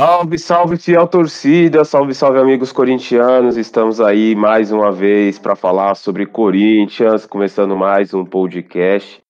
[0.00, 3.58] Salve, salve, fiel torcida, salve, salve, amigos corintianos.
[3.58, 9.22] Estamos aí mais uma vez para falar sobre Corinthians, começando mais um podcast.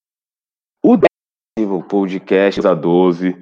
[0.80, 3.36] O décimo podcast da 12.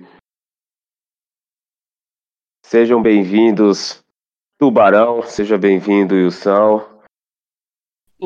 [2.64, 4.02] Sejam bem-vindos,
[4.58, 6.82] Tubarão, seja bem-vindo, Wilson.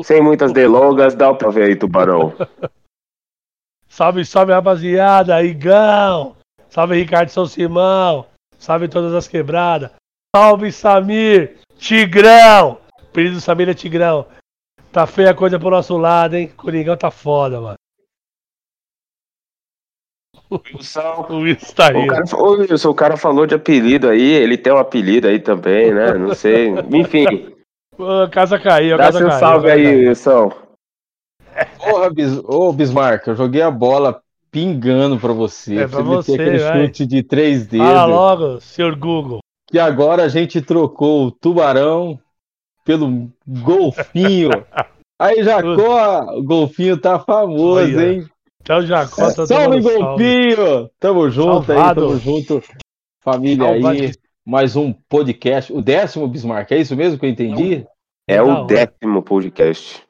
[0.01, 2.31] Sem muitas delongas, dá pra ver aí, Tubarão.
[3.85, 6.37] salve, salve, rapaziada, Igão.
[6.69, 8.31] Salve, Ricardo São Simão.
[8.63, 9.91] Salve todas as quebradas.
[10.33, 11.57] Salve Samir!
[11.75, 12.79] Tigrão!
[12.97, 14.25] O apelido do Samir é Tigrão.
[14.89, 16.47] Tá feia a coisa pro nosso lado, hein?
[16.55, 17.75] Coringão tá foda, mano.
[20.49, 22.05] Wilson, o Wilson tá aí.
[22.05, 25.41] O cara, ô, Wilson, o cara falou de apelido aí, ele tem um apelido aí
[25.41, 26.13] também, né?
[26.13, 26.69] Não sei.
[26.93, 27.53] Enfim.
[27.99, 29.39] A casa caiu, a Dá casa seu caiu.
[29.41, 30.53] salve aí, Wilson.
[31.79, 32.37] Porra, Bis...
[32.45, 34.22] Ô, Bismarck, eu joguei a bola
[34.53, 35.79] pingando pra você.
[35.79, 36.85] É pra você você, aquele vai.
[36.85, 37.87] chute de três dedos.
[37.87, 39.39] Fala logo, senhor Google.
[39.67, 42.19] Que agora a gente trocou o tubarão
[42.85, 44.51] pelo golfinho.
[45.19, 48.27] Aí, Jacó, o golfinho tá famoso, Olha, hein?
[48.61, 50.89] Então Jacó tá Salve, golfinho!
[50.99, 52.01] Tamo junto Salvado.
[52.05, 52.61] aí, tamo junto.
[53.21, 54.01] Família Salvado.
[54.01, 54.11] aí,
[54.45, 55.71] mais um podcast.
[55.73, 57.85] O décimo, Bismarck, é isso mesmo que eu entendi?
[58.27, 60.03] É Da o décimo podcast.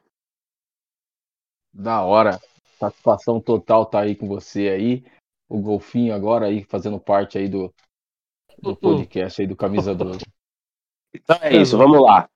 [1.72, 2.38] Da hora.
[2.90, 5.04] Satisfação total tá aí com você aí.
[5.48, 7.72] O Golfinho agora aí fazendo parte aí do,
[8.58, 10.20] do podcast aí do Camisa 12.
[11.14, 12.28] Então é isso, vamos lá.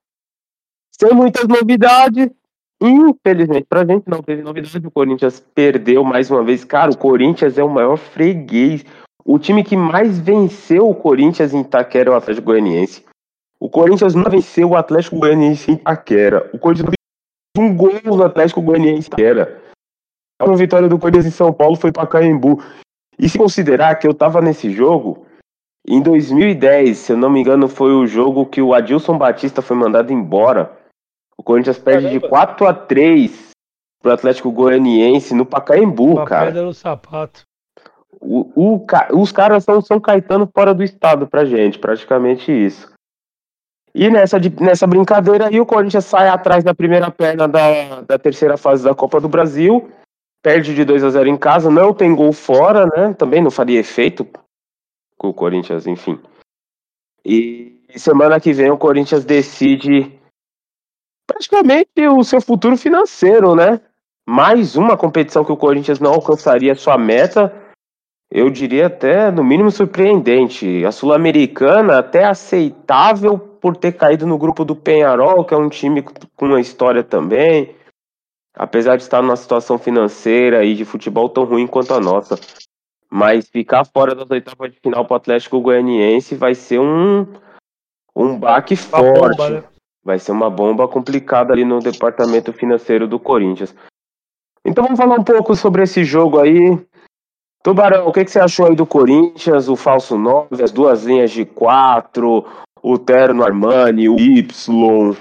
[0.91, 2.29] Sem muitas novidades.
[2.81, 4.87] Infelizmente, pra gente não teve novidade.
[4.87, 6.63] O Corinthians perdeu mais uma vez.
[6.63, 8.85] Cara, o Corinthians é o maior freguês.
[9.25, 13.05] O time que mais venceu o Corinthians em Itaquera é o Atlético Goianiense.
[13.59, 16.49] O Corinthians não venceu o Atlético Goianiense em Itaquera.
[16.53, 19.61] O Corinthians fez um gol no Atlético Goianiense em Itaquera.
[20.39, 22.63] A última vitória do Corinthians em São Paulo foi para Caembu.
[23.19, 25.25] E se considerar que eu tava nesse jogo,
[25.85, 29.75] em 2010, se eu não me engano, foi o jogo que o Adilson Batista foi
[29.75, 30.71] mandado embora.
[31.37, 33.49] O Corinthians perde de 4 a 3
[34.01, 36.45] pro Atlético Goianiense no Pacaembu, Uma cara.
[36.47, 37.41] pedra no sapato.
[38.21, 38.85] O, o
[39.21, 42.89] os caras são São Caetano fora do estado pra gente, praticamente isso.
[43.93, 48.17] E nessa, de- nessa brincadeira aí, o Corinthians sai atrás da primeira perna da, da
[48.19, 49.89] terceira fase da Copa do Brasil,
[50.41, 53.13] perde de 2 a 0 em casa, não tem gol fora, né?
[53.13, 54.25] Também não faria efeito
[55.17, 56.19] com o Corinthians, enfim.
[57.25, 60.11] E semana que vem o Corinthians decide
[61.27, 63.81] praticamente o seu futuro financeiro, né?
[64.27, 67.53] Mais uma competição que o Corinthians não alcançaria sua meta
[68.31, 70.85] eu diria até, no mínimo, surpreendente.
[70.85, 76.03] A Sul-Americana até aceitável por ter caído no grupo do Penharol, que é um time
[76.03, 77.75] com uma história também.
[78.59, 82.37] Apesar de estar numa situação financeira e de futebol tão ruim quanto a nossa.
[83.09, 87.25] Mas ficar fora das oitavas de final para o Atlético Goianiense vai ser um,
[88.13, 89.49] um baque Uma bomba, forte.
[89.53, 89.63] né?
[90.03, 93.73] Vai ser uma bomba complicada ali no departamento financeiro do Corinthians.
[94.65, 96.77] Então vamos falar um pouco sobre esse jogo aí.
[97.63, 101.31] Tubarão, o que, que você achou aí do Corinthians, o falso 9, as duas linhas
[101.31, 102.45] de 4,
[102.83, 105.15] o Terno Armani, o Y,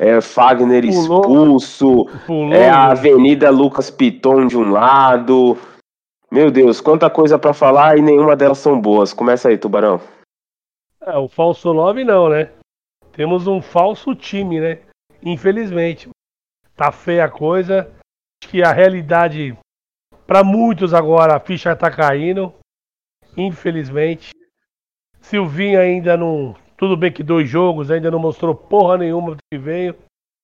[0.00, 2.54] é, Fagner expulso, Pulou.
[2.54, 5.58] é a Avenida Lucas Piton de um lado.
[6.30, 9.12] Meu Deus, quanta coisa pra falar e nenhuma delas são boas.
[9.12, 10.00] Começa aí, Tubarão.
[11.02, 12.50] É, o falso 9 não, né?
[13.12, 14.78] Temos um falso time, né?
[15.22, 16.08] Infelizmente.
[16.74, 17.92] Tá feia a coisa.
[18.42, 19.54] Acho que a realidade,
[20.26, 22.54] para muitos agora, a ficha tá caindo.
[23.36, 24.30] Infelizmente.
[25.20, 26.56] Silvinho ainda não.
[26.80, 29.94] Tudo bem que dois jogos, ainda não mostrou porra nenhuma do que veio.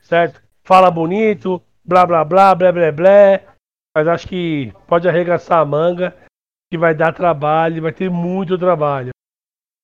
[0.02, 0.42] Certo?
[0.62, 3.46] Fala bonito, blá blá blá, blé blé blé.
[3.96, 6.14] Mas acho que pode arregaçar a manga.
[6.70, 9.12] Que vai dar trabalho, vai ter muito trabalho.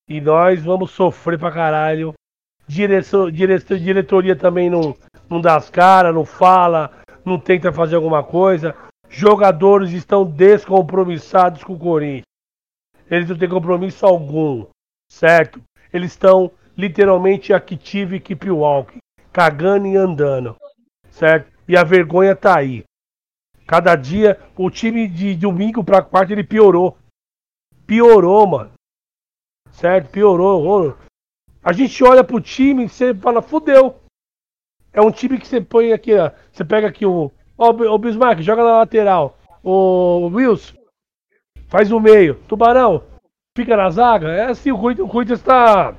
[0.06, 2.12] E nós vamos sofrer pra caralho.
[2.68, 4.94] Direção, direção, diretoria também não,
[5.30, 6.92] não dá as caras, não fala,
[7.24, 8.76] não tenta fazer alguma coisa.
[9.08, 12.26] Jogadores estão descompromissados com o Corinthians.
[13.10, 14.66] Eles não têm compromisso algum,
[15.10, 15.58] certo?
[15.92, 18.98] Eles estão literalmente active keep walking,
[19.32, 20.56] cagando e andando,
[21.10, 21.50] certo?
[21.68, 22.84] E a vergonha tá aí.
[23.66, 26.96] Cada dia, o time de domingo pra quarta ele piorou.
[27.86, 28.72] Piorou, mano
[29.72, 30.10] certo?
[30.10, 30.96] Piorou.
[31.62, 33.96] A gente olha pro time e você fala, fudeu.
[34.92, 36.30] É um time que você põe aqui, ó.
[36.52, 37.32] Você pega aqui o.
[37.56, 39.38] Ó, o Bismarck, joga na lateral.
[39.62, 40.76] O Wilson,
[41.68, 42.34] faz o meio.
[42.46, 43.02] Tubarão,
[43.56, 44.28] fica na zaga.
[44.28, 45.94] É assim, o Corinthians, Corinthians tá.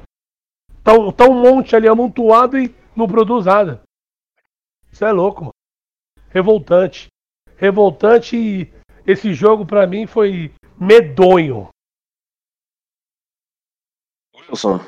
[0.84, 3.82] Tá, um- tá um monte ali amontoado e não produz nada.
[4.92, 5.54] Isso é louco, mano.
[6.30, 7.08] Revoltante.
[7.58, 8.74] Revoltante e
[9.06, 11.70] esse jogo pra mim foi medonho.
[14.36, 14.80] Wilson,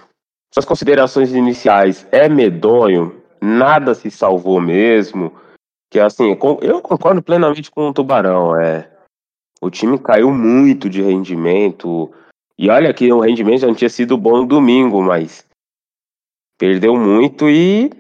[0.54, 5.32] suas considerações iniciais é medonho, nada se salvou mesmo.
[5.90, 8.60] Que assim, eu concordo plenamente com o Tubarão.
[8.60, 8.92] É,
[9.62, 12.14] o time caiu muito de rendimento.
[12.58, 15.46] E olha que o rendimento já não tinha sido bom no domingo, mas
[16.58, 17.92] perdeu muito e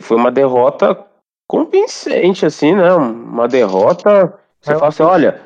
[0.00, 1.04] foi uma derrota
[1.48, 2.92] convincente, assim, né?
[2.94, 4.38] Uma derrota.
[4.60, 5.42] Você é, fala assim, olha,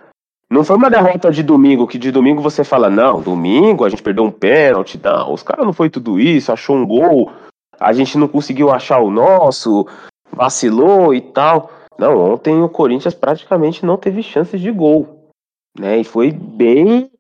[0.51, 4.03] não foi uma derrota de domingo, que de domingo você fala, não, domingo a gente
[4.03, 7.33] perdeu um pênalti, não, os caras não foi tudo isso, achou um gol,
[7.81, 9.87] a gente não conseguiu achar o nosso,
[10.33, 11.71] vacilou e tal.
[11.99, 15.33] Não, ontem o Corinthians praticamente não teve chances de gol,
[15.77, 15.99] né?
[15.99, 17.11] E foi bem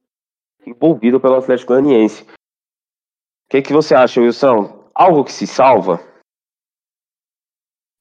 [0.68, 2.22] envolvido pelo Atlético Goianiense.
[2.22, 4.90] O que, que você acha, Wilson?
[4.94, 6.00] Algo que se salva?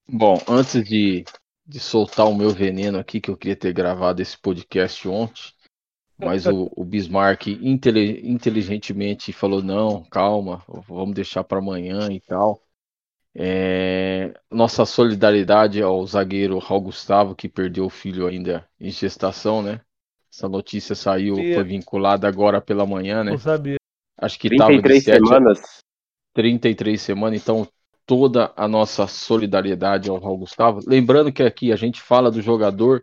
[0.10, 1.26] Bom, antes de,
[1.66, 5.54] de soltar o meu veneno aqui, que eu queria ter gravado esse podcast ontem,
[6.18, 12.62] mas o, o Bismarck inteligentemente falou: não, calma, vamos deixar para amanhã e tal.
[13.36, 19.80] É, nossa solidariedade ao zagueiro Raul Gustavo, que perdeu o filho ainda em gestação, né?
[20.38, 23.32] Essa notícia saiu, foi vinculada agora pela manhã, né?
[23.32, 23.78] Não sabia.
[24.16, 25.80] Acho que 33 7, semanas.
[26.36, 27.68] 33 semanas, então
[28.06, 30.80] toda a nossa solidariedade ao Raul Gustavo.
[30.86, 33.02] Lembrando que aqui a gente fala do jogador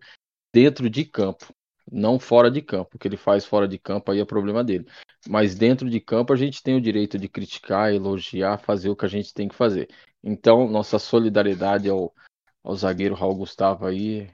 [0.55, 1.53] dentro de campo,
[1.91, 2.91] não fora de campo.
[2.95, 4.87] O que ele faz fora de campo aí é problema dele.
[5.29, 9.07] Mas dentro de campo a gente tem o direito de criticar, elogiar, fazer o que
[9.07, 9.89] a gente tem que fazer.
[10.23, 12.15] Então, nossa solidariedade ao,
[12.63, 14.31] ao zagueiro Raul Gustavo aí,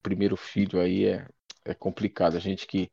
[0.00, 1.26] primeiro filho aí, é,
[1.64, 2.36] é complicado.
[2.36, 2.90] A gente que.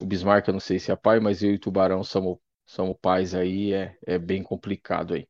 [0.00, 2.96] O Bismarck, eu não sei se é pai, mas eu e o Tubarão somos, somos
[3.00, 5.26] pais aí, é, é bem complicado aí.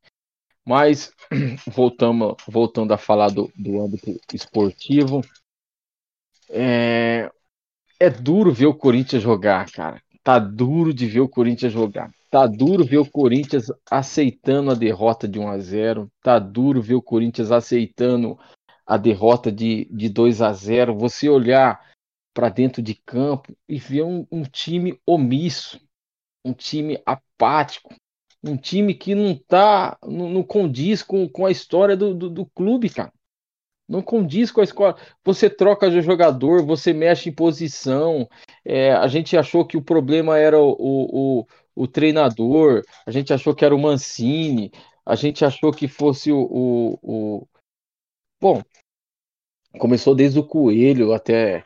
[0.66, 1.12] Mas,
[1.68, 5.20] voltamos, voltando a falar do, do âmbito esportivo,
[6.48, 7.30] é,
[8.00, 10.02] é duro ver o Corinthians jogar, cara.
[10.22, 12.10] Tá duro de ver o Corinthians jogar.
[12.30, 16.94] Tá duro ver o Corinthians aceitando a derrota de 1 a 0 Tá duro ver
[16.94, 18.38] o Corinthians aceitando
[18.86, 21.80] a derrota de, de 2 a 0 Você olhar
[22.34, 25.80] para dentro de campo e ver um, um time omisso,
[26.44, 27.94] um time apático,
[28.42, 32.90] um time que não tá, não, condiz com, com a história do, do, do, clube,
[32.90, 33.12] cara.
[33.88, 34.96] Não condiz com a escola.
[35.24, 38.28] Você troca de jogador, você mexe em posição.
[38.64, 43.54] É, a gente achou que o problema era o, o, o treinador, a gente achou
[43.54, 44.70] que era o Mancini,
[45.06, 47.48] a gente achou que fosse o, o, o...
[48.40, 48.62] Bom,
[49.78, 51.64] começou desde o Coelho até.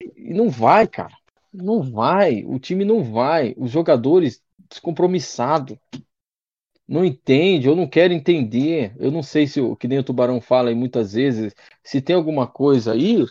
[0.00, 1.14] E não vai, cara.
[1.52, 2.44] Não vai.
[2.44, 3.54] O time não vai.
[3.56, 5.76] Os jogadores descompromissados.
[6.86, 8.94] Não entende, ou não quer entender.
[8.98, 12.46] Eu não sei se, que nem o Tubarão fala aí muitas vezes, se tem alguma
[12.46, 13.26] coisa aí,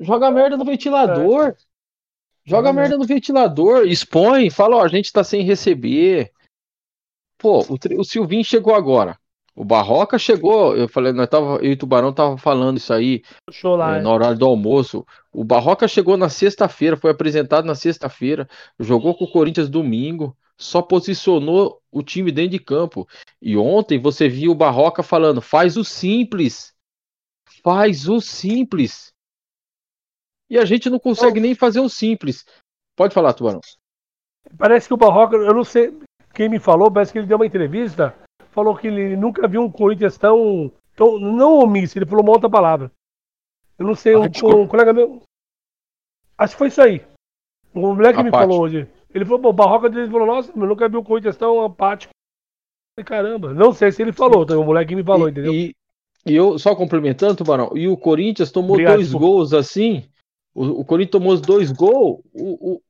[0.00, 1.48] joga merda no ventilador.
[1.48, 1.56] É.
[2.44, 2.74] Joga uhum.
[2.74, 6.32] merda no ventilador, expõe, fala, ó, a gente tá sem receber.
[7.38, 9.16] Pô, o, o Silvinho chegou agora.
[9.54, 13.22] O Barroca chegou, eu falei, nós tava, eu e o Tubarão tava falando isso aí
[13.62, 15.06] lá, é, na hora do almoço.
[15.30, 18.48] O Barroca chegou na sexta-feira, foi apresentado na sexta-feira,
[18.80, 23.06] jogou com o Corinthians domingo, só posicionou o time dentro de campo.
[23.42, 26.72] E ontem você viu o Barroca falando: faz o simples.
[27.62, 29.12] Faz o simples
[30.52, 32.44] e a gente não consegue nem fazer o simples.
[32.94, 33.60] Pode falar, Tubarão.
[34.58, 35.98] Parece que o Barroca, eu não sei
[36.34, 38.14] quem me falou, parece que ele deu uma entrevista,
[38.52, 42.48] falou que ele nunca viu um Corinthians tão, tão não omisso, ele falou uma outra
[42.48, 42.92] palavra.
[43.78, 45.22] Eu não sei, ah, um, um, colega meu.
[46.38, 47.04] Acho que foi isso aí.
[47.74, 48.86] O moleque me falou hoje.
[49.12, 52.12] Ele falou, o Barroca ele falou, nossa, eu nunca vi um Corinthians tão apático.
[53.04, 55.52] Caramba, não sei se ele falou, então, o moleque me falou, e, entendeu?
[55.52, 55.74] E,
[56.26, 60.04] e eu, só complementando, Tubarão, e o Corinthians tomou Obrigado, dois gols assim,
[60.54, 62.20] o, o Corinthians tomou os dois gols.
[62.34, 62.82] O, o,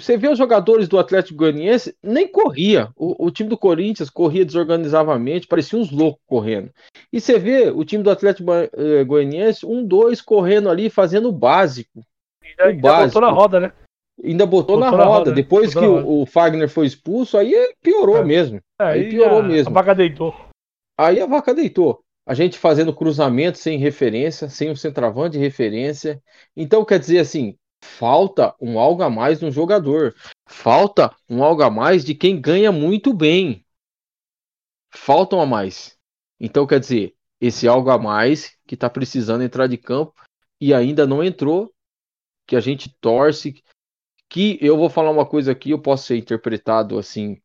[0.00, 2.88] você vê os jogadores do Atlético Goianiense, nem corria.
[2.96, 6.70] O, o, time do Corinthians corria desorganizadamente, parecia uns loucos correndo.
[7.12, 11.32] E você vê o time do Atlético eh, Goianiense, um, dois correndo ali, fazendo o
[11.32, 12.00] básico.
[12.00, 13.20] o ainda básico.
[13.20, 13.72] botou na roda, né?
[14.22, 15.18] Ainda botou, botou na, roda.
[15.18, 15.32] roda.
[15.32, 18.24] Depois botou que o, o, Fagner foi expulso, aí piorou é.
[18.24, 18.60] mesmo.
[18.80, 19.70] É, aí, aí piorou a, mesmo.
[19.70, 20.34] A vaca deitou.
[20.98, 26.22] Aí a vaca deitou a gente fazendo cruzamento sem referência, sem um centroavante de referência.
[26.56, 30.14] Então, quer dizer assim, falta um algo a mais no jogador.
[30.46, 33.64] Falta um algo a mais de quem ganha muito bem.
[34.92, 35.98] Faltam a mais.
[36.38, 40.14] Então, quer dizer, esse algo a mais que está precisando entrar de campo
[40.60, 41.72] e ainda não entrou,
[42.46, 43.62] que a gente torce.
[44.28, 47.40] Que eu vou falar uma coisa aqui, eu posso ser interpretado assim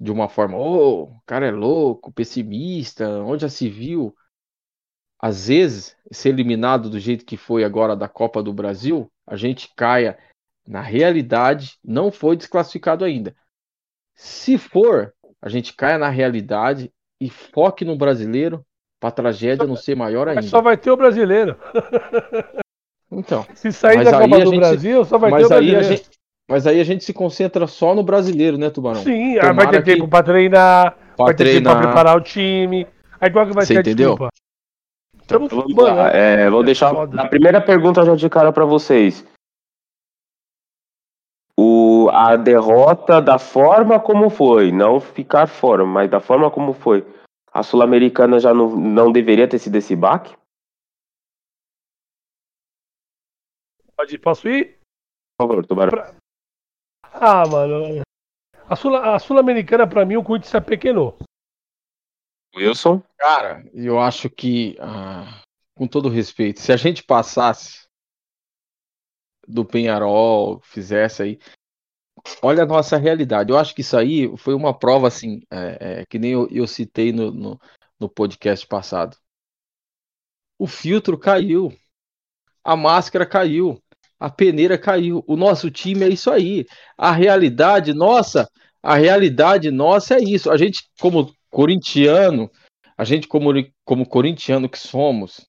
[0.00, 4.14] de uma forma, oh, o cara é louco, pessimista, onde já se viu?
[5.20, 9.70] Às vezes, ser eliminado do jeito que foi agora da Copa do Brasil, a gente
[9.76, 10.18] caia
[10.66, 13.34] na realidade, não foi desclassificado ainda.
[14.14, 15.12] Se for,
[15.42, 18.64] a gente caia na realidade e foque no brasileiro
[18.98, 20.40] para a tragédia não ser maior ainda.
[20.42, 21.56] Mas só vai ter o brasileiro.
[23.10, 23.46] Então.
[23.54, 25.84] Se sair da Copa do gente, Brasil, só vai ter o brasileiro.
[25.84, 26.10] Gente,
[26.48, 29.02] mas aí a gente se concentra só no brasileiro, né, Tubarão?
[29.02, 31.62] Sim, Tomara vai ter tempo para treinar, pra vai ter treinar.
[31.62, 32.86] tempo para preparar o time.
[33.20, 34.08] Aí qual que vai Você ser entendeu?
[34.08, 34.39] a desculpa?
[35.36, 36.08] Então, vamos lá.
[36.08, 39.24] É, vou deixar a primeira pergunta já de cara para vocês.
[41.56, 47.06] O, a derrota da forma como foi, não ficar fora, mas da forma como foi.
[47.52, 50.34] A Sul-Americana já não, não deveria ter sido esse baque?
[53.96, 54.78] Pode, posso ir?
[55.36, 55.90] Por favor, Tubarão.
[55.90, 56.14] Pra...
[57.12, 58.02] Ah, mano.
[58.68, 61.18] A Sul-Americana, Sul pra mim, o Corinthians se apequenou.
[62.54, 63.02] Wilson?
[63.18, 65.42] Cara, eu acho que, ah,
[65.74, 67.88] com todo respeito, se a gente passasse
[69.46, 71.38] do Penharol, fizesse aí.
[72.42, 73.50] Olha a nossa realidade.
[73.50, 76.66] Eu acho que isso aí foi uma prova, assim, é, é, que nem eu, eu
[76.66, 77.60] citei no, no,
[77.98, 79.16] no podcast passado.
[80.58, 81.74] O filtro caiu,
[82.62, 83.82] a máscara caiu,
[84.18, 85.24] a peneira caiu.
[85.26, 86.66] O nosso time é isso aí.
[86.96, 88.48] A realidade nossa,
[88.82, 90.50] a realidade nossa é isso.
[90.50, 92.50] A gente, como corintiano,
[92.96, 93.50] a gente, como,
[93.84, 95.46] como corintiano que somos,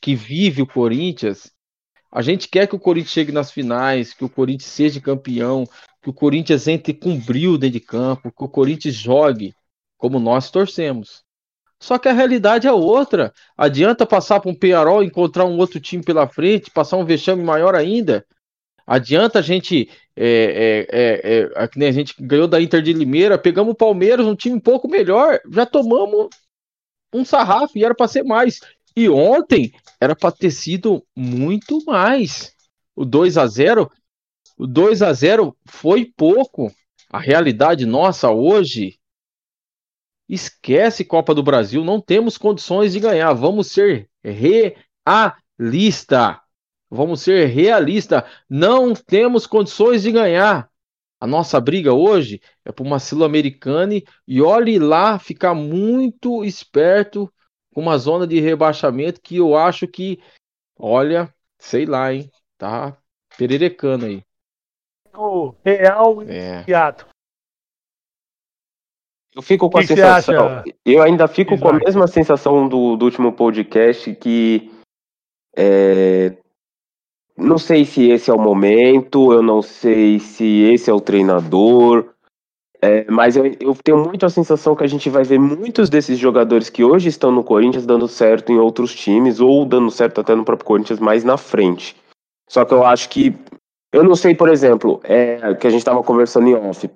[0.00, 1.52] que vive o Corinthians,
[2.10, 5.64] a gente quer que o Corinthians chegue nas finais, que o Corinthians seja campeão,
[6.00, 9.54] que o Corinthians entre com brilho dentro de campo, que o Corinthians jogue
[9.96, 11.24] como nós torcemos.
[11.80, 13.32] Só que a realidade é outra.
[13.56, 17.74] Adianta passar para um Penharol, encontrar um outro time pela frente, passar um vexame maior
[17.74, 18.24] ainda.
[18.86, 23.72] Adianta a gente, é, é, é, é, a gente ganhou da Inter de Limeira, pegamos
[23.72, 26.28] o Palmeiras, um time um pouco melhor, já tomamos
[27.12, 28.60] um sarrafo e era para ser mais.
[28.96, 32.54] E ontem era para ter sido muito mais.
[32.94, 33.90] O 2 a 0
[34.56, 36.72] o 2 a 0 foi pouco.
[37.10, 38.98] A realidade nossa hoje
[40.28, 43.32] esquece Copa do Brasil, não temos condições de ganhar.
[43.34, 46.40] Vamos ser realista.
[46.94, 48.24] Vamos ser realista.
[48.48, 50.70] Não temos condições de ganhar.
[51.20, 53.94] A nossa briga hoje é por uma Sul-Americana
[54.26, 57.32] e olhe lá ficar muito esperto
[57.74, 60.20] com uma zona de rebaixamento que eu acho que,
[60.78, 62.30] olha, sei lá, hein?
[62.56, 62.96] Tá
[63.36, 64.22] pererecando aí.
[65.16, 66.64] O real é.
[69.34, 70.62] Eu fico com que a sensação.
[70.84, 74.70] Eu ainda fico com a mesma sensação do, do último podcast que
[75.56, 76.36] é,
[77.36, 82.14] não sei se esse é o momento, eu não sei se esse é o treinador,
[82.84, 86.18] é, mas eu, eu, tenho muito a sensação que a gente vai ver muitos desses
[86.18, 90.34] jogadores que hoje estão no Corinthians dando certo em outros times, ou dando certo até
[90.34, 91.96] no próprio Corinthians mais na frente.
[92.46, 93.34] Só que eu acho que.
[93.90, 96.90] Eu não sei, por exemplo, é, que a gente estava conversando em off.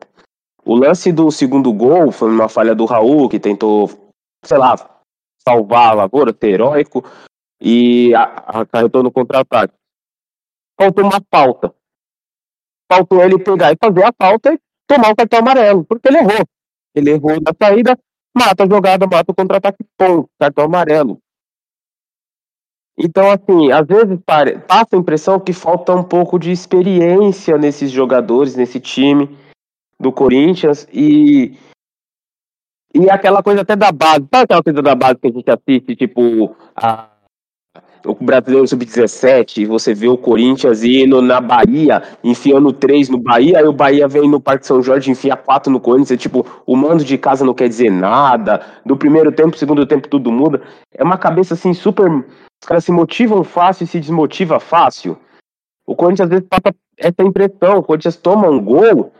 [0.62, 3.88] O lance do segundo gol foi uma falha do Raul, que tentou,
[4.44, 4.76] sei lá,
[5.42, 7.02] salvar a lavoura, ter heróico,
[7.62, 9.72] e acarretou no contra-ataque.
[10.78, 11.74] Faltou uma falta.
[12.90, 16.46] Faltou ele pegar e fazer a falta e tomar o cartão amarelo, porque ele errou.
[16.94, 17.98] Ele errou na saída,
[18.34, 21.18] mata a jogada, mata o contra-ataque, ponto, cartão amarelo.
[22.96, 24.18] Então, assim, às vezes
[24.66, 29.38] passa a impressão que falta um pouco de experiência nesses jogadores, nesse time
[30.00, 31.56] do Corinthians e
[32.94, 35.94] e aquela coisa até da base, sabe aquela coisa da base que a gente assiste,
[35.94, 37.10] tipo, a
[38.04, 43.66] o brasileiro sub-17, você vê o Corinthians indo na Bahia, enfiando três no Bahia, aí
[43.66, 47.04] o Bahia vem no Parque São Jorge enfia quatro no Corinthians, é tipo, o mando
[47.04, 50.62] de casa não quer dizer nada, do primeiro tempo, segundo tempo, tudo muda.
[50.94, 52.10] É uma cabeça assim, super.
[52.10, 55.18] Os caras se motivam fácil e se desmotiva fácil.
[55.86, 59.12] O Corinthians às vezes passa essa impressão, o Corinthians toma um gol,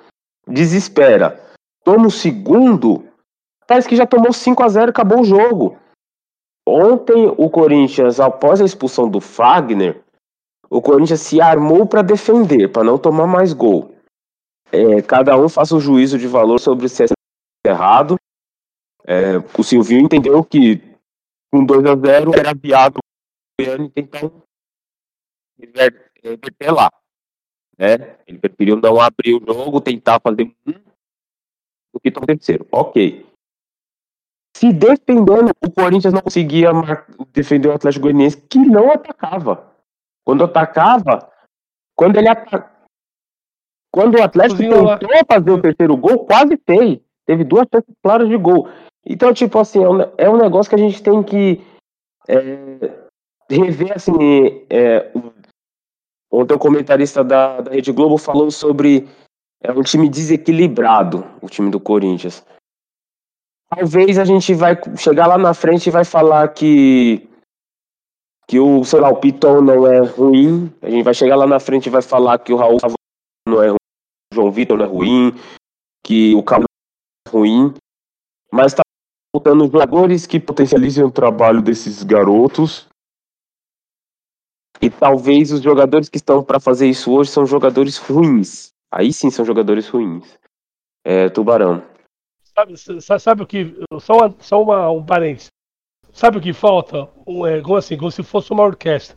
[0.47, 1.41] desespera.
[1.85, 3.05] Toma um segundo,
[3.67, 5.77] parece que já tomou 5 a 0 acabou o jogo.
[6.71, 10.05] Ontem, o Corinthians, após a expulsão do Fagner,
[10.69, 13.95] o Corinthians se armou para defender, para não tomar mais gol.
[14.71, 17.07] É, cada um faça um juízo de valor sobre se é
[17.67, 18.17] errado.
[19.07, 20.83] É, o Silvinho entendeu que
[21.51, 23.01] com 2 a 0 era viável
[23.59, 24.31] o tentar
[26.23, 26.91] reverter lá.
[27.79, 28.19] Né?
[28.27, 30.73] Ele preferiu não abrir o jogo, tentar fazer um
[31.95, 32.67] do que terceiro.
[32.71, 33.27] Ok
[34.59, 36.71] se defendendo, o Corinthians não conseguia
[37.33, 39.73] defender o Atlético Goianiense, que não atacava.
[40.27, 41.31] Quando atacava,
[41.97, 42.69] quando ele ataca...
[43.95, 44.99] Quando o Atlético tentou
[45.31, 46.99] fazer o terceiro gol, quase fez.
[47.25, 48.69] Teve duas chances claras de gol.
[49.07, 51.65] Então, tipo assim, é um, é um negócio que a gente tem que
[52.27, 52.91] é,
[53.49, 54.13] rever, assim,
[54.69, 55.13] é,
[56.33, 59.09] ontem o comentarista da, da Rede Globo falou sobre
[59.63, 62.45] é um time desequilibrado, o time do Corinthians.
[63.69, 67.29] Talvez a gente vai chegar lá na frente e vai falar que
[68.49, 70.73] que o, sei lá, o Piton não é ruim.
[70.81, 72.79] A gente vai chegar lá na frente e vai falar que o Raul
[73.47, 73.77] não é ruim,
[74.33, 75.33] o João Vitor não é ruim,
[76.03, 77.75] que o Cabo não é ruim.
[78.51, 78.83] Mas tá
[79.37, 82.89] faltando jogadores que potencializem o trabalho desses garotos.
[84.81, 88.71] E talvez os jogadores que estão para fazer isso hoje são jogadores ruins.
[88.91, 90.39] Aí sim são jogadores ruins.
[91.05, 91.83] É, Tubarão.
[92.59, 93.75] Sabe, sabe o que.
[94.01, 95.49] Só, uma, só uma, um parênteses.
[96.13, 97.09] Sabe o que falta?
[97.27, 97.97] Um, é, como assim?
[97.97, 99.17] Como se fosse uma orquestra.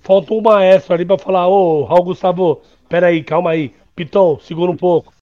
[0.00, 3.72] Falta um maestro ali pra falar: Ô, Raul Gustavo, peraí, calma aí.
[3.94, 5.12] Piton, segura um pouco.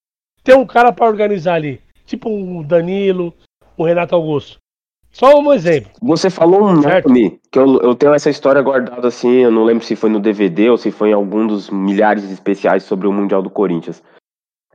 [0.42, 1.80] Tem um cara para organizar ali.
[2.06, 3.34] Tipo um Danilo,
[3.76, 4.58] um Renato Augusto.
[5.10, 5.90] Só um exemplo.
[6.00, 7.08] Você falou um certo?
[7.08, 10.20] nome, que eu, eu tenho essa história guardada assim, eu não lembro se foi no
[10.20, 14.02] DVD ou se foi em algum dos milhares de especiais sobre o Mundial do Corinthians.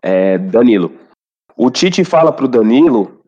[0.02, 0.92] É, Danilo.
[1.56, 3.22] O Tite fala pro Danilo,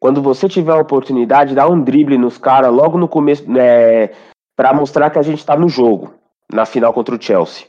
[0.00, 4.08] quando você tiver a oportunidade, dá um drible nos caras logo no começo, né,
[4.56, 6.14] para mostrar que a gente tá no jogo,
[6.52, 7.66] na final contra o Chelsea.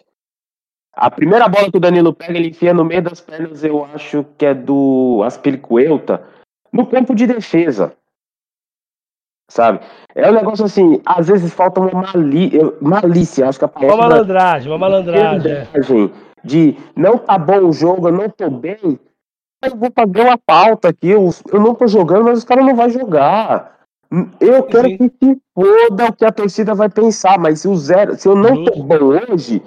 [0.94, 4.26] A primeira bola que o Danilo pega, ele enfia no meio das pernas, eu acho
[4.38, 6.24] que é do Aspilicueta,
[6.74, 7.94] no campo de defesa.
[9.50, 9.80] Sabe?
[10.14, 12.52] É um negócio assim, às vezes falta uma mali
[12.82, 13.96] malícia, acho que a palavra.
[13.96, 16.12] Uma malandragem, uma malandragem.
[16.44, 19.00] De não tá bom o jogo, eu não tô bem,
[19.62, 22.76] eu vou fazer uma pauta aqui, eu, eu não tô jogando, mas os caras não
[22.76, 23.78] vão jogar.
[24.40, 24.98] Eu quero Sim.
[24.98, 28.36] que se foda o que a torcida vai pensar, mas se o zero, se eu
[28.36, 29.62] não tô bom hoje,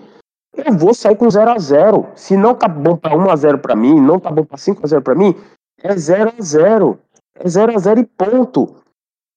[0.55, 3.59] eu vou sair com 0 a 0 Se não tá bom pra 1 a 0
[3.59, 5.35] pra mim, não tá bom pra 5 a 0 pra mim,
[5.81, 6.99] é 0 a 0
[7.37, 8.77] É 0 a 0 e ponto.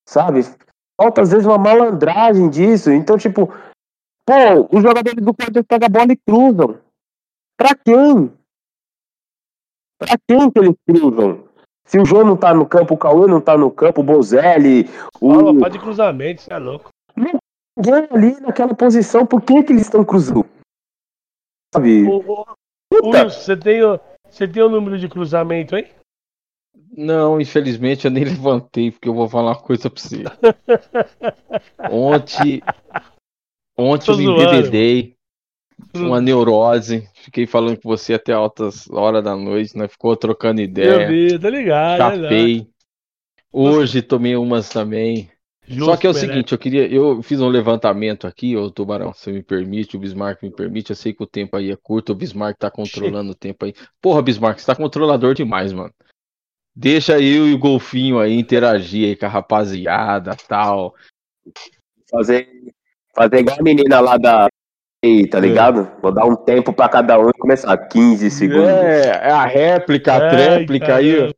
[0.07, 0.43] Sabe?
[0.99, 2.91] Falta às vezes uma malandragem disso.
[2.91, 3.47] Então, tipo,
[4.25, 6.77] pô, os jogadores do Corinthians pegam a bola e cruzam.
[7.57, 8.31] Pra quem?
[9.97, 11.45] Pra quem que eles cruzam?
[11.85, 14.89] Se o João não tá no campo, o Cauê não tá no campo, o Bozelli.
[15.21, 15.59] O...
[15.59, 16.89] Fala, de cruzamento, você é louco.
[17.15, 20.45] Ninguém ali naquela posição, por que, que eles estão cruzando?
[21.73, 22.03] Sabe?
[22.07, 23.81] O, o, Wilson, você tem,
[24.27, 25.91] você tem o número de cruzamento aí?
[26.97, 30.23] Não, infelizmente eu nem levantei, porque eu vou falar uma coisa pra você.
[31.91, 32.61] ontem,
[33.77, 35.14] ontem eu me embebedei,
[35.93, 39.87] uma neurose, fiquei falando com você até altas horas da noite, né?
[39.87, 41.03] Ficou trocando ideia.
[41.03, 41.97] Eu vi, tá ligado.
[41.97, 42.67] Chapei.
[43.51, 45.29] Hoje tomei umas também.
[45.67, 49.11] Justo, Só que é o seguinte, eu queria, eu fiz um levantamento aqui, ô Tubarão,
[49.13, 52.11] se me permite, o Bismarck me permite, eu sei que o tempo aí é curto,
[52.11, 53.73] o Bismarck tá controlando o tempo aí.
[53.99, 55.91] Porra, Bismarck, você tá controlador demais, mano.
[56.75, 60.93] Deixa eu e o Golfinho aí interagir aí com a rapaziada tal.
[62.11, 62.47] Fazer,
[63.15, 64.47] fazer igual a menina lá da.
[65.29, 65.41] Tá é.
[65.41, 65.81] ligado?
[65.81, 66.01] É.
[66.01, 68.67] Vou dar um tempo pra cada um e começar 15 segundos.
[68.67, 71.33] É, é a réplica, a é, tréplica aí.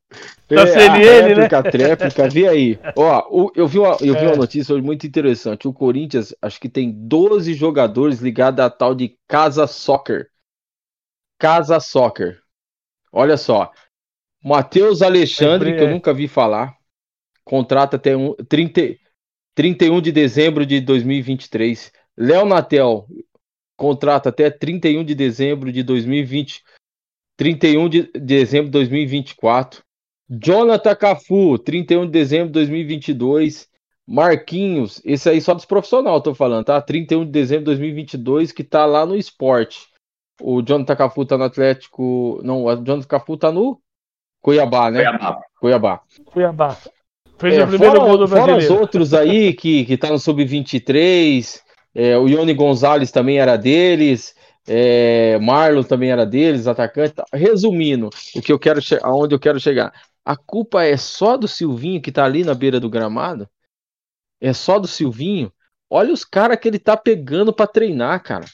[0.47, 0.97] Tá é, a né?
[0.97, 1.71] réplica, né?
[1.71, 2.79] tréplica, vê aí.
[2.95, 4.37] Ó, eu vi, uma, eu vi uma é.
[4.37, 5.67] notícia hoje muito interessante.
[5.67, 10.27] O Corinthians, acho que tem 12 jogadores ligados a tal de Casa Soccer.
[11.37, 12.39] Casa Soccer.
[13.11, 13.71] Olha só,
[14.43, 16.75] Matheus Alexandre, que eu nunca vi falar,
[17.43, 18.95] contrata até um, 30,
[19.55, 21.91] 31 de dezembro de 2023.
[22.17, 23.05] Léo Natel,
[23.77, 26.63] contrata até 31 de dezembro de 2020.
[27.37, 29.83] 31 de dezembro de 2024.
[30.29, 33.69] Jonathan Cafu, 31 de dezembro de 2022.
[34.09, 36.81] Marquinhos, esse aí só dos profissionais, tô falando, tá?
[36.81, 39.87] 31 de dezembro de 2022, que tá lá no esporte.
[40.41, 42.39] O Jonathan Cafu tá no Atlético.
[42.43, 43.79] Não, o Jonathan Cafu tá no
[44.41, 45.03] Cuiabá, né?
[45.03, 45.41] Cuiabá.
[45.59, 46.01] Cuiabá.
[46.25, 46.77] Cuiabá.
[47.37, 50.17] Fez é, o primeiro fora, gol do Fora os outros aí que, que tá no
[50.17, 51.61] Sub-23.
[51.99, 54.35] É, o Ione Gonzalez também era deles.
[54.67, 57.15] É, Marlon também era deles, atacante.
[57.33, 59.91] Resumindo, o que eu quero aonde eu quero chegar.
[60.23, 63.49] A culpa é só do Silvinho que tá ali na beira do gramado?
[64.39, 65.51] É só do Silvinho?
[65.89, 68.45] Olha os caras que ele tá pegando para treinar, cara.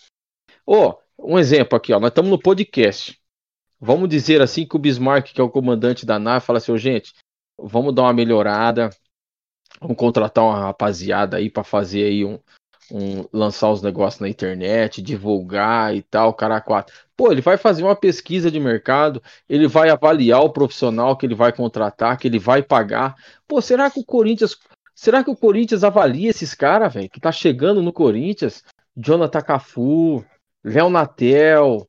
[0.66, 2.00] Ó, oh, um exemplo aqui, ó.
[2.00, 3.20] Nós estamos no podcast.
[3.78, 6.78] Vamos dizer assim que o Bismarck, que é o comandante da nave, fala assim: oh,
[6.78, 7.14] gente,
[7.60, 8.90] vamos dar uma melhorada,
[9.82, 12.40] vamos contratar uma rapaziada aí para fazer aí um,
[12.94, 16.94] um, lançar os negócios na internet, divulgar e tal, cara quatro.
[17.18, 21.34] Pô, ele vai fazer uma pesquisa de mercado, ele vai avaliar o profissional que ele
[21.34, 23.16] vai contratar, que ele vai pagar.
[23.48, 24.56] Pô, será que o Corinthians,
[24.94, 28.64] será que o Corinthians avalia esses caras, velho, que tá chegando no Corinthians?
[28.96, 30.24] Jonathan Cafu,
[30.64, 31.88] Léo Natel,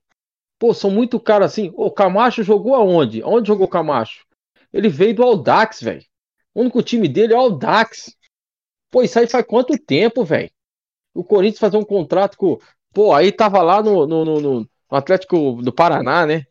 [0.59, 1.71] Pô, são muito caros assim.
[1.77, 3.23] O Camacho jogou aonde?
[3.23, 4.25] Onde jogou Camacho?
[4.73, 6.03] Ele veio do Aldax, velho.
[6.55, 8.17] O único time dele é o Aldax.
[8.91, 10.51] Pô, isso aí faz quanto tempo, velho?
[11.15, 12.59] O Corinthians fazer um contrato com.
[12.93, 16.45] Pô, aí tava lá no, no, no, no Atlético do Paraná, né?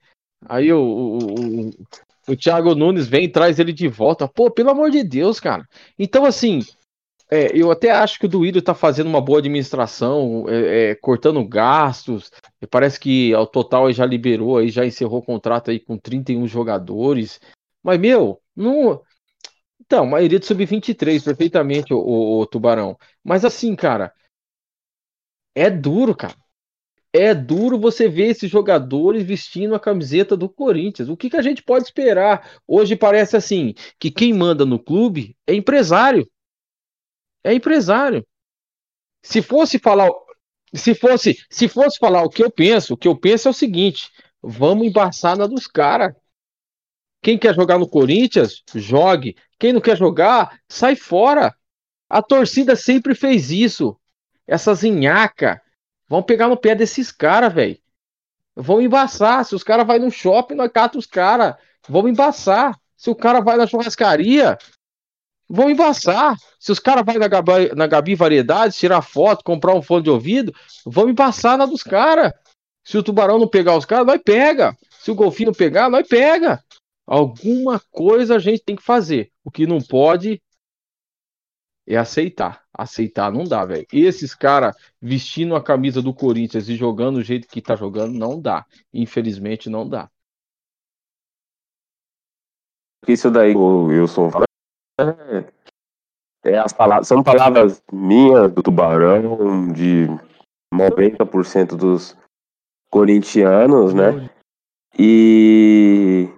[0.48, 1.18] Aí o, o,
[1.68, 1.70] o,
[2.28, 4.28] O Thiago Nunes vem e traz ele de volta.
[4.28, 5.68] Pô, pelo amor de Deus, cara.
[5.98, 6.62] Então, assim,
[7.32, 11.44] é, eu até acho que o Duílio tá fazendo uma boa administração, é, é, cortando
[11.48, 12.32] gastos.
[12.70, 17.40] Parece que ao total já liberou, aí já encerrou o contrato aí com 31 jogadores.
[17.82, 19.02] Mas, meu, não.
[19.82, 22.98] Então, maioria de sub-23, perfeitamente, o, o, o Tubarão.
[23.24, 24.14] Mas assim, cara,
[25.56, 26.36] é duro, cara.
[27.16, 31.10] É duro você ver esses jogadores vestindo a camiseta do Corinthians.
[31.10, 32.60] O que, que a gente pode esperar?
[32.68, 36.28] Hoje parece assim que quem manda no clube é empresário.
[37.44, 38.26] É empresário.
[39.22, 40.10] Se fosse falar,
[40.74, 43.54] se fosse, se fosse falar o que eu penso, o que eu penso é o
[43.54, 44.10] seguinte:
[44.42, 46.16] vamos embaçar na dos caras.
[47.22, 49.36] Quem quer jogar no Corinthians, jogue.
[49.58, 51.56] Quem não quer jogar, sai fora.
[52.10, 53.98] A torcida sempre fez isso.
[54.48, 55.62] Essa zinhaca.
[56.08, 57.78] Vão pegar no pé desses caras, velho.
[58.56, 59.44] Vão embaçar.
[59.46, 61.56] Se os caras vão no shopping, nós cata os caras.
[61.88, 62.80] Vão embaçar.
[62.96, 64.58] Se o cara vai na churrascaria,
[65.50, 66.38] vão embaçar.
[66.60, 70.10] Se os caras vão na Gabi, na Gabi Variedades, tirar foto, comprar um fone de
[70.10, 70.54] ouvido,
[70.86, 72.32] vão embaçar na dos caras.
[72.84, 74.78] Se o tubarão não pegar os caras, nós pega.
[75.00, 76.64] Se o golfinho não pegar, nós pega.
[77.06, 79.32] Alguma coisa a gente tem que fazer.
[79.44, 80.42] O que não pode
[81.88, 82.64] é aceitar.
[82.74, 83.86] Aceitar não dá, velho.
[83.92, 88.40] Esses caras vestindo a camisa do Corinthians e jogando do jeito que tá jogando, não
[88.40, 88.66] dá.
[88.94, 90.10] Infelizmente, não dá.
[93.08, 94.46] Isso daí, o Wilson fala,
[95.00, 100.08] é, é as palavras, são palavras minhas do Tubarão, de
[100.74, 102.16] 90% dos
[102.90, 104.30] corintianos, né?
[104.98, 106.30] E,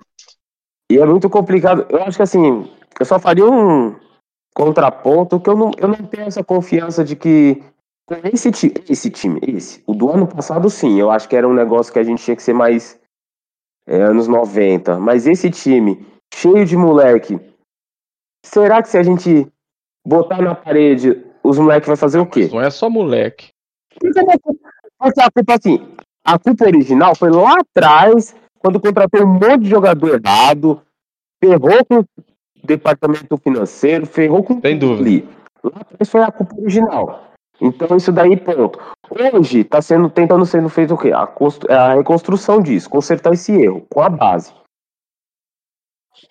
[0.89, 1.86] e é muito complicado.
[1.89, 2.67] Eu acho que assim,
[2.99, 3.95] eu só faria um,
[4.56, 7.62] contraponto que eu não, eu não tenho essa confiança de que
[8.32, 8.50] esse,
[8.89, 12.00] esse time, esse, o do ano passado sim, eu acho que era um negócio que
[12.00, 13.00] a gente tinha que ser mais
[13.86, 17.39] é, anos 90, mas esse time cheio de moleque,
[18.46, 19.46] será que se a gente
[20.08, 22.50] botar na parede, os moleques vai fazer o quê?
[22.52, 23.50] Não é só moleque.
[24.00, 29.70] Porque a culpa assim, a culpa original foi lá atrás, quando contratou um monte de
[29.70, 30.82] jogador errado,
[31.44, 32.06] ferrou com
[32.65, 35.28] departamento financeiro, ferrou com Sem dúvida.
[35.63, 37.32] Lá atrás foi a culpa original.
[37.62, 38.80] Então isso daí, ponto.
[39.10, 41.12] Hoje está sendo, tentando sendo feito o quê?
[41.12, 41.28] A,
[41.73, 44.54] a reconstrução disso, consertar esse erro com a base.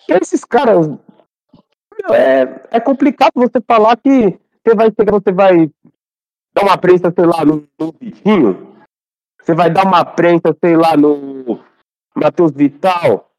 [0.07, 0.87] E esses caras.
[2.11, 5.71] É, é complicado você falar que você vai chegar, você vai
[6.53, 8.75] dar uma prensa, sei lá, no, no Vitinho.
[9.41, 11.59] Você vai dar uma prensa, sei lá, no
[12.15, 13.31] Matheus Vital.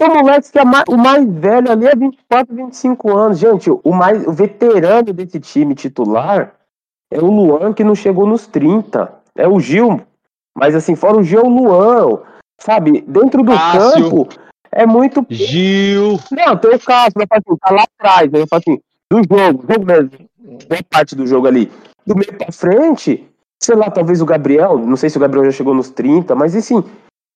[0.00, 3.38] São moleques que é mais, o mais velho ali é 24, 25 anos.
[3.38, 6.54] Gente, o mais o veterano desse time titular
[7.12, 9.12] é o Luan, que não chegou nos 30.
[9.36, 10.00] É o Gil.
[10.56, 12.22] Mas assim, fora o Gil, o Luan.
[12.58, 14.08] Sabe, dentro do Cássio.
[14.08, 14.28] campo
[14.72, 15.26] é muito.
[15.28, 16.18] Gil.
[16.32, 18.44] Não, tem o Cássio, assim, tá lá atrás, né?
[18.50, 18.80] assim,
[19.12, 20.10] do jogo, jogo mesmo.
[20.66, 21.70] Boa parte do jogo ali.
[22.06, 23.28] Do meio pra frente,
[23.62, 26.56] sei lá, talvez o Gabriel, não sei se o Gabriel já chegou nos 30, mas
[26.56, 26.82] assim,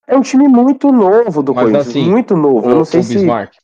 [0.06, 2.68] é um time muito novo do Mas, Corinthians, assim, muito novo.
[2.68, 3.54] eu não sei se Bismarck,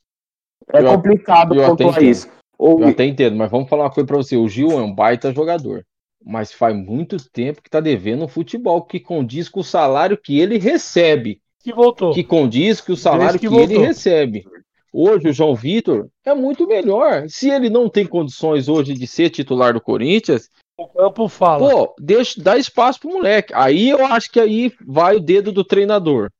[0.72, 2.28] é eu, complicado eu pontuar isso.
[2.58, 2.80] Ou...
[2.80, 4.36] Eu até entendo, mas vamos falar uma coisa para você.
[4.36, 5.84] O Gil é um baita jogador,
[6.24, 10.38] mas faz muito tempo que está devendo um futebol que condiz com o salário que
[10.38, 11.40] ele recebe.
[11.62, 12.12] Que voltou.
[12.12, 14.44] Que condiz com o salário que, que ele recebe.
[14.92, 17.28] Hoje o João Vitor é muito melhor.
[17.28, 20.48] Se ele não tem condições hoje de ser titular do Corinthians,
[20.80, 21.68] o campo fala.
[21.68, 23.52] Pô, deixa, dá espaço pro moleque.
[23.54, 26.30] Aí eu acho que aí vai o dedo do treinador.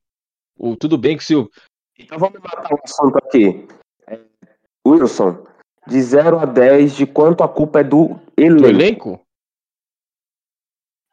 [0.57, 1.49] O, tudo bem que se o.
[1.97, 3.67] Então vamos matar o assunto aqui.
[4.07, 4.19] É,
[4.85, 5.45] Wilson,
[5.87, 8.61] de 0 a 10, de quanto a culpa é do elenco?
[8.61, 9.21] Do elenco?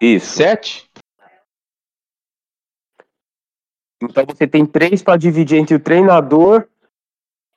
[0.01, 0.37] Isso.
[0.37, 0.89] 7?
[4.01, 6.69] Então você tem três para dividir entre o treinador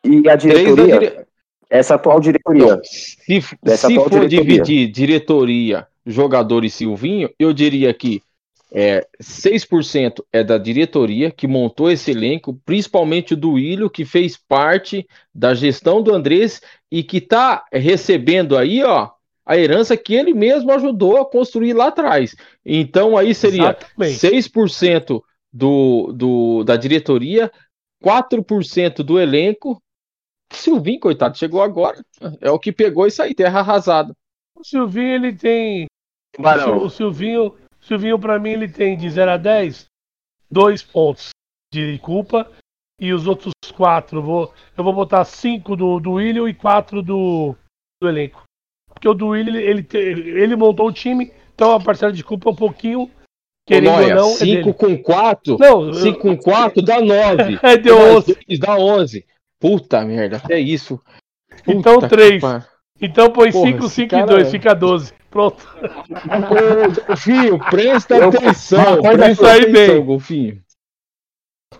[0.03, 0.99] e a diretoria.
[0.99, 1.27] Dire...
[1.71, 2.63] Essa atual diretoria.
[2.63, 4.27] Então, se, se for diretoria.
[4.27, 8.21] dividir diretoria, jogador e Silvinho, eu diria que
[8.73, 15.07] é, 6% é da diretoria que montou esse elenco, principalmente do Ilho, que fez parte
[15.33, 19.09] da gestão do Andrés e que está recebendo aí, ó,
[19.45, 22.35] a herança que ele mesmo ajudou a construir lá atrás.
[22.65, 24.49] Então aí seria Exatamente.
[24.49, 25.21] 6%
[25.53, 27.49] do, do, da diretoria,
[28.03, 29.81] 4% do elenco
[30.51, 32.03] Silvinho, coitado, chegou agora.
[32.39, 34.13] É o que pegou isso aí, terra arrasada.
[34.57, 35.85] O Silvinho, ele tem.
[36.37, 36.83] Barão.
[36.83, 39.85] O Silvinho, Silvinho para mim, ele tem de 0 a 10,
[40.49, 41.29] dois pontos
[41.73, 42.51] de culpa.
[42.99, 47.55] E os outros quatro, vou, eu vou botar cinco do, do William e quatro do,
[47.99, 48.43] do elenco.
[48.87, 52.49] Porque o do William, ele, ele, ele montou o time, então a parcela de culpa
[52.49, 53.09] é um pouquinho
[53.65, 55.57] Querendo Noia, ou não, 5 é com 4,
[55.93, 57.59] 5 com 4 dá 9.
[57.63, 58.37] É, deu 11.
[58.59, 59.25] Dá 11.
[59.61, 60.99] Puta merda, até isso.
[61.63, 62.41] Puta Então, que três.
[62.41, 62.67] par-
[62.99, 65.13] Então põe Porra, 5, esse 5 e cara 2, é- fica 12.
[65.29, 65.65] Pronto.
[65.79, 69.01] Ô, Golfinho, presta Eu- atenção.
[69.01, 70.05] Sei atenção, bem.
[70.05, 70.61] Golfinho.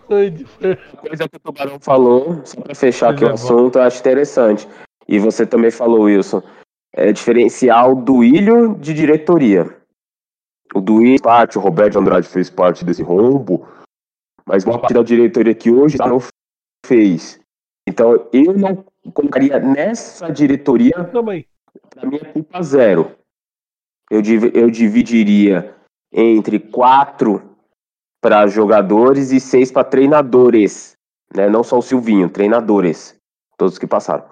[0.08, 4.00] coisa que o Tubarão falou, só para fechar aqui o Pois é, assunto, eu acho
[4.00, 4.68] interessante.
[5.08, 6.42] E você também falou, Wilson,
[6.94, 9.76] é diferencial do ilho de diretoria.
[10.74, 13.68] O Duílio fez parte, o Roberto Andrade fez parte desse rombo,
[14.46, 16.18] mas uma parte da diretoria que hoje não
[16.86, 17.38] fez.
[17.88, 21.46] Então eu não colocaria nessa diretoria Também.
[21.90, 23.12] para mim é culpa zero.
[24.10, 25.74] Eu, div- eu dividiria
[26.12, 27.42] entre quatro
[28.22, 30.96] para jogadores e seis para treinadores.
[31.34, 31.48] Né?
[31.48, 33.16] Não só o Silvinho, treinadores.
[33.56, 34.24] Todos que passaram.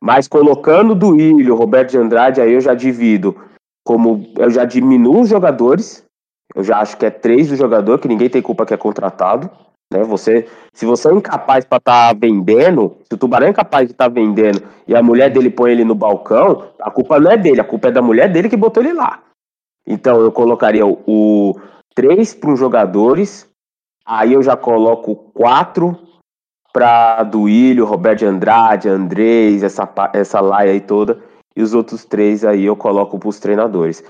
[0.00, 3.36] Mas colocando do Ilho, Roberto de Andrade, aí eu já divido
[3.84, 4.32] como.
[4.36, 6.04] Eu já diminuo os jogadores.
[6.54, 9.50] Eu já acho que é três do jogador, que ninguém tem culpa que é contratado.
[9.92, 10.02] Né?
[10.04, 14.08] Você, se você é incapaz para estar vendendo, se o Tubarão é incapaz de estar
[14.08, 17.64] vendendo e a mulher dele põe ele no balcão, a culpa não é dele, a
[17.64, 19.22] culpa é da mulher dele que botou ele lá.
[19.86, 21.60] Então eu colocaria o, o
[21.94, 23.48] três para os jogadores,
[24.04, 25.98] aí eu já coloco quatro
[26.72, 31.18] para Duílio, Roberto de Andrade, Andrés, essa, essa laia aí toda,
[31.56, 34.04] e os outros três aí eu coloco para os treinadores.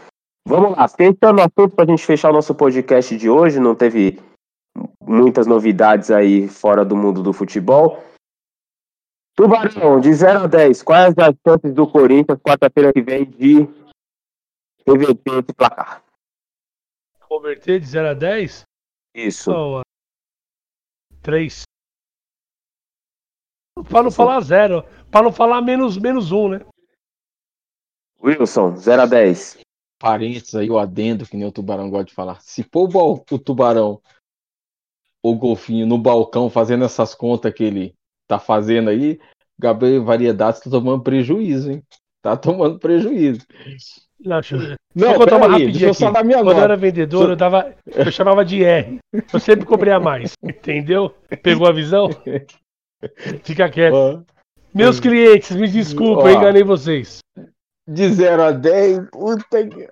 [0.47, 3.75] Vamos lá, fechando o assunto para a gente fechar o nosso podcast de hoje, não
[3.75, 4.19] teve
[5.03, 8.03] muitas novidades aí fora do mundo do futebol.
[9.35, 13.69] Tubarão, de 0 a 10, quais as chances do Corinthians quarta-feira que vem de
[14.85, 16.03] reverter esse placar?
[17.29, 18.65] Converter de 0 a 10?
[19.15, 19.51] Isso.
[19.51, 19.83] Não,
[21.23, 21.63] 3.
[23.89, 24.83] Pra não falar zero.
[25.11, 26.61] Pra não falar menos, menos um, né?
[28.23, 29.59] Wilson, 0 a 10.
[30.01, 32.41] Parênteses aí, o adendo, que nem o Tubarão gosta de falar.
[32.41, 34.01] Se pôr o, o Tubarão,
[35.23, 37.95] o Golfinho, no balcão fazendo essas contas que ele
[38.29, 39.19] tá fazendo aí,
[39.59, 41.83] Gabriel Variedades tá tomando prejuízo, hein?
[42.23, 43.45] Tá tomando prejuízo.
[44.21, 46.15] Não, deixa eu- Não, Vou contar uma eu só aqui.
[46.15, 48.99] dar minha Quando eu era vendedor, eu, dava, eu chamava de R.
[49.33, 50.33] Eu sempre cobria mais.
[50.43, 51.15] Entendeu?
[51.43, 52.09] Pegou a visão?
[53.45, 53.95] Fica quieto.
[53.95, 54.23] Ó,
[54.75, 56.29] Meus clientes, me desculpa, Ó.
[56.31, 57.21] enganei vocês.
[57.89, 59.89] De 0 a 10, puta que.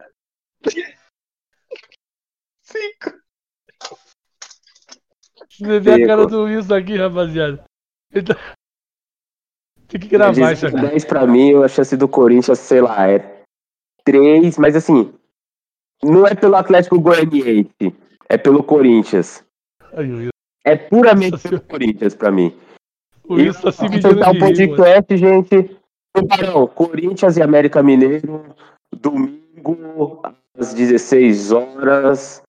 [2.63, 3.26] 5.
[5.59, 7.65] Você vê a cara do Wilson aqui, rapaziada.
[8.27, 8.55] Tá-
[9.89, 10.81] Tem que gravar isso aqui.
[10.81, 13.43] 10 pra mim, a chance do Corinthians, sei lá, é
[14.05, 15.13] 3, mas assim,
[16.03, 17.71] não é pelo Atlético Goianiense,
[18.29, 19.45] é pelo Corinthians.
[19.97, 20.31] Wilson,
[20.65, 22.55] É puramente Nossa pelo Corinthians pra mim.
[23.25, 24.77] o Wilson tá se medindo tentar de o mano.
[24.77, 25.77] podcast, gente.
[26.75, 28.45] Corinthians e América Mineiro,
[28.95, 30.23] domingo,
[30.59, 32.43] às 16 horas.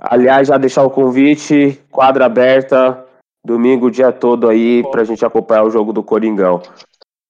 [0.00, 3.06] Aliás, já deixar o convite, quadra aberta,
[3.44, 6.62] domingo o dia todo aí, pra gente acompanhar o jogo do Coringão.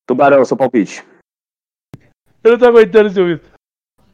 [0.07, 1.05] Tubarão, seu palpite.
[2.43, 3.45] Eu não tô aguentando Wilson.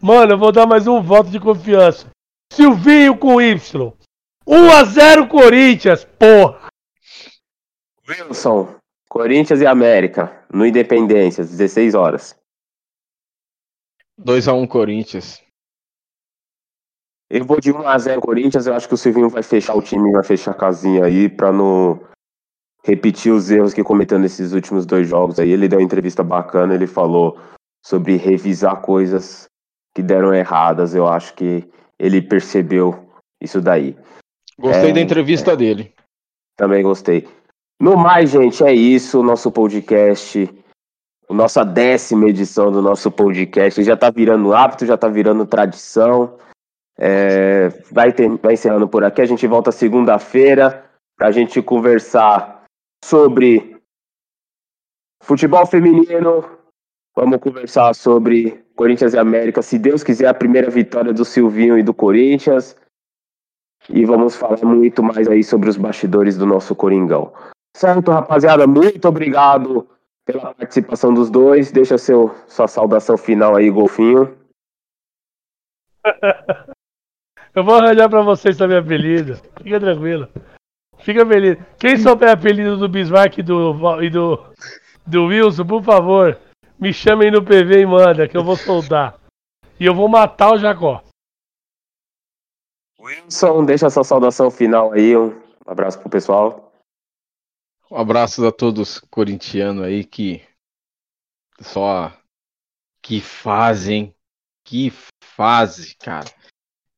[0.00, 2.10] Mano, eu vou dar mais um voto de confiança.
[2.52, 3.92] Silvinho com Y.
[4.46, 6.68] 1x0 Corinthians, porra.
[8.08, 8.76] Wilson,
[9.08, 12.38] Corinthians e América, no Independência, às 16 horas.
[14.20, 15.45] 2x1 Corinthians.
[17.28, 20.22] Eu vou de 1x0 Corinthians, eu acho que o Silvinho vai fechar o time, vai
[20.22, 22.00] fechar a casinha aí pra não
[22.84, 25.50] repetir os erros que cometeu nesses últimos dois jogos aí.
[25.50, 27.36] Ele deu uma entrevista bacana, ele falou
[27.84, 29.46] sobre revisar coisas
[29.94, 30.94] que deram erradas.
[30.94, 33.10] Eu acho que ele percebeu
[33.42, 33.96] isso daí.
[34.58, 35.92] Gostei É, da entrevista dele.
[36.56, 37.28] Também gostei.
[37.80, 39.20] No mais, gente, é isso.
[39.20, 40.48] O nosso podcast,
[41.28, 46.38] a nossa décima edição do nosso podcast já tá virando hábito, já tá virando tradição.
[46.98, 49.20] É, vai, ter, vai encerrando por aqui.
[49.20, 50.84] A gente volta segunda-feira
[51.16, 52.64] pra gente conversar
[53.04, 53.80] sobre
[55.22, 56.44] futebol feminino.
[57.14, 59.62] Vamos conversar sobre Corinthians e América.
[59.62, 62.76] Se Deus quiser, a primeira vitória do Silvinho e do Corinthians.
[63.88, 67.32] E vamos falar muito mais aí sobre os bastidores do nosso Coringão.
[67.76, 68.66] Certo, rapaziada?
[68.66, 69.88] Muito obrigado
[70.24, 71.70] pela participação dos dois.
[71.70, 74.36] Deixa seu, sua saudação final aí, Golfinho.
[77.56, 79.36] Eu vou arranjar pra vocês também apelido.
[79.62, 80.28] Fica tranquilo.
[80.98, 81.56] Fica feliz.
[81.78, 84.52] Quem souber apelido do Bismarck e do, e do,
[85.06, 86.38] do Wilson, por favor,
[86.78, 89.18] me chamem no PV e manda, que eu vou soldar.
[89.80, 91.02] E eu vou matar o Jacó.
[93.00, 95.16] Wilson, deixa sua saudação final aí.
[95.16, 96.70] Um abraço pro pessoal.
[97.90, 100.46] Um abraço a todos corintianos aí que
[101.60, 102.12] só
[103.00, 104.14] que fazem,
[104.62, 104.92] que
[105.22, 106.35] fase, cara.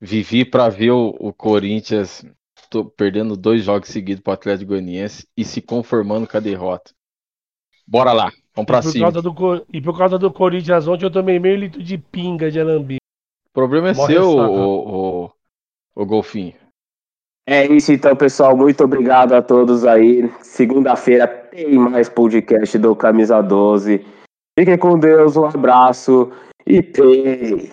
[0.01, 2.25] Vivi pra ver o, o Corinthians
[2.69, 6.91] tô perdendo dois jogos seguidos pro Atlético Goianiense e se conformando com a derrota.
[7.87, 9.11] Bora lá, vamos pra por cima.
[9.11, 12.59] Causa do, e por causa do Corinthians ontem eu tomei meio litro de pinga de
[12.59, 12.99] alambique.
[13.49, 15.31] O problema é Morre seu, o, o,
[15.95, 16.53] o Golfinho.
[17.47, 18.55] É isso então, pessoal.
[18.55, 20.31] Muito obrigado a todos aí.
[20.43, 24.05] Segunda-feira tem mais podcast do Camisa 12.
[24.57, 26.31] Fiquem com Deus, um abraço
[26.67, 27.71] e pei.